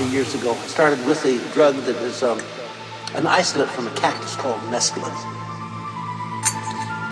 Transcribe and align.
actually 0.00 0.20
it's 0.20 0.34
about 0.34 0.34
40 0.34 0.34
years 0.34 0.34
ago. 0.34 0.52
I 0.52 0.66
started 0.66 1.06
with 1.06 1.24
a 1.24 1.52
drug 1.52 1.74
that 1.84 1.96
is 1.96 2.22
um, 2.22 2.40
an 3.14 3.26
isolate 3.26 3.68
from 3.68 3.86
a 3.86 3.94
cactus 3.94 4.36
called 4.36 4.60
mescaline. 4.72 5.12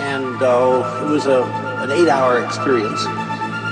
And 0.00 0.41
uh, 0.43 1.04
it 1.04 1.10
was 1.10 1.27
a, 1.27 1.43
an 1.82 1.91
eight 1.91 2.09
hour 2.09 2.44
experience. 2.44 3.04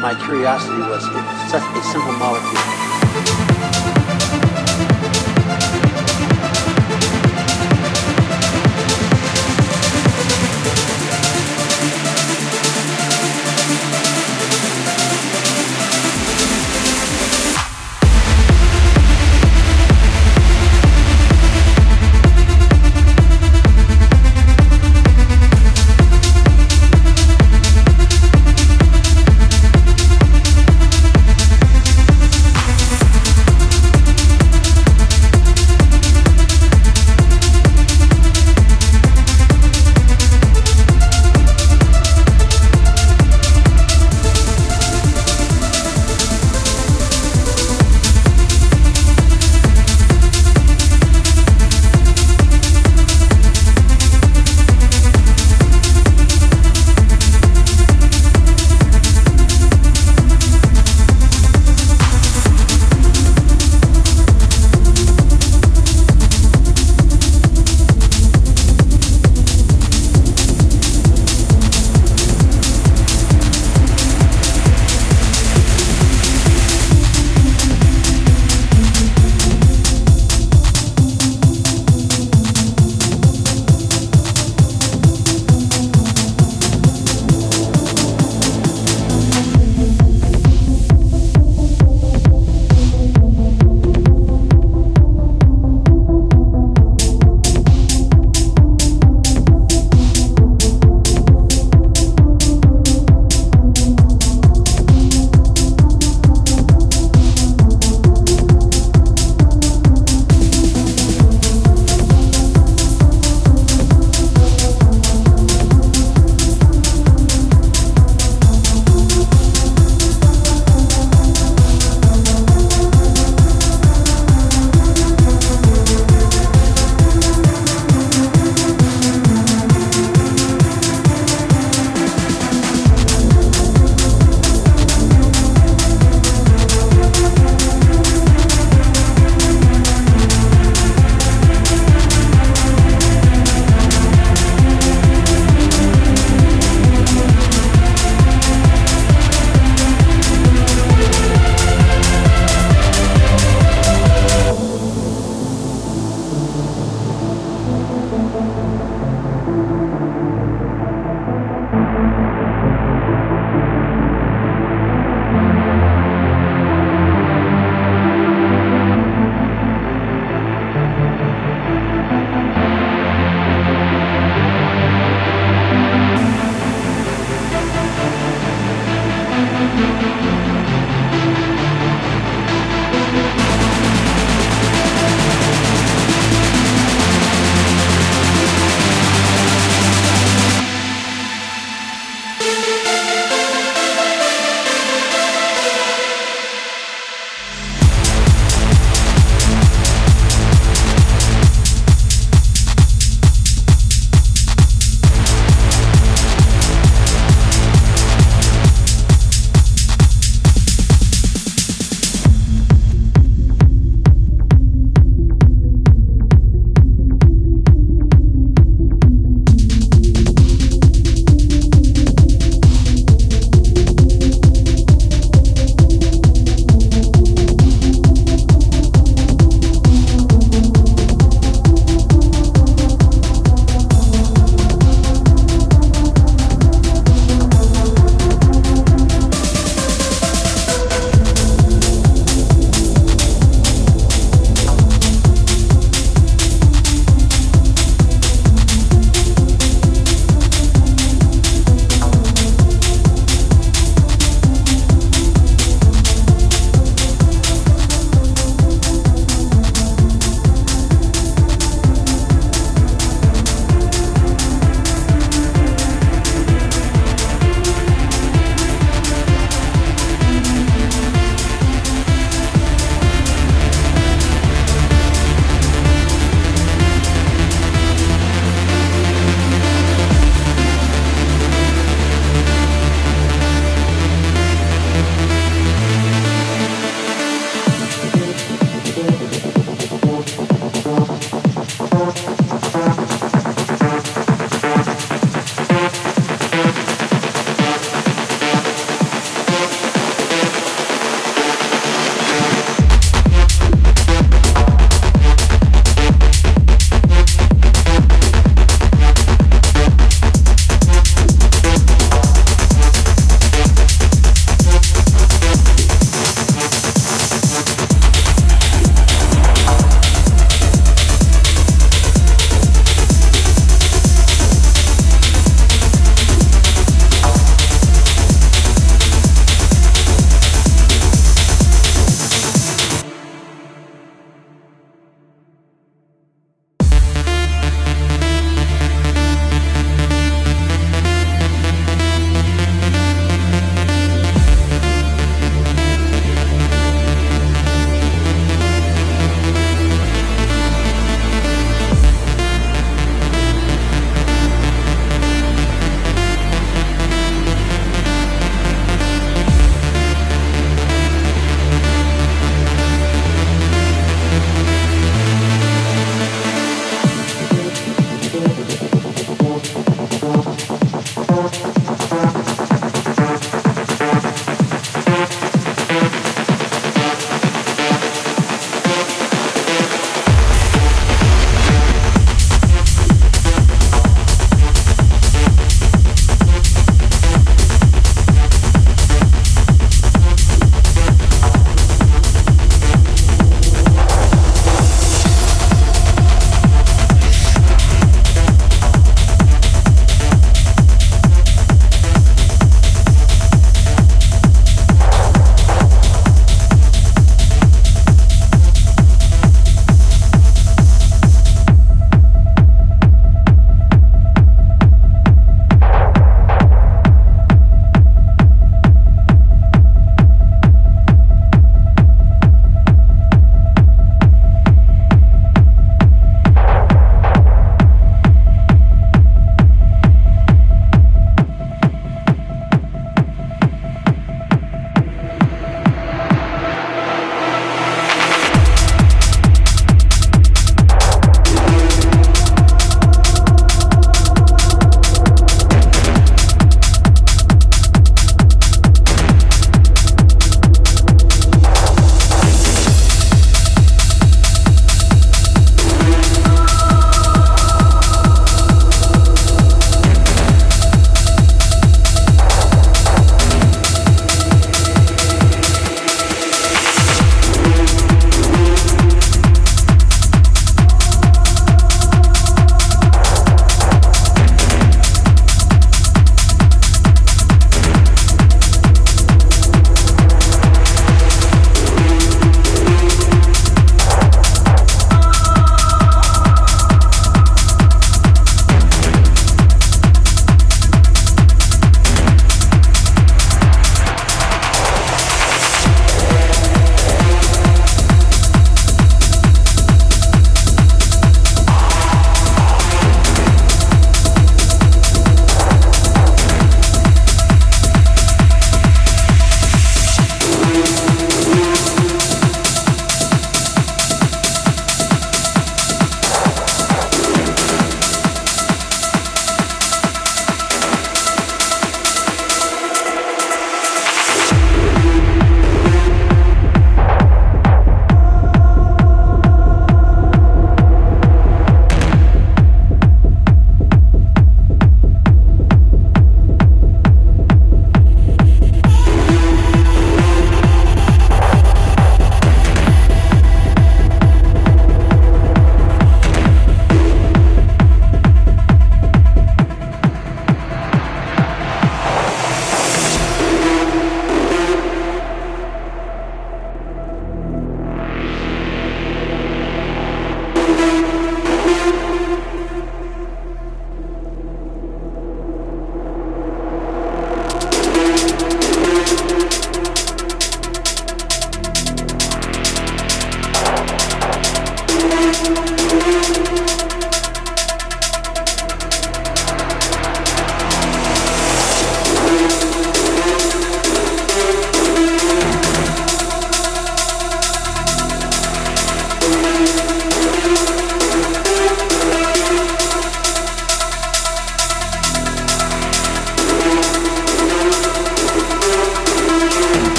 My 0.00 0.14
curiosity 0.24 0.78
was 0.78 1.02
such 1.50 1.62
a 1.62 1.82
simple 1.82 2.12
molecule. 2.12 2.79